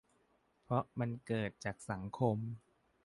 [0.63, 2.37] เพราะมันเกิดจากสังคม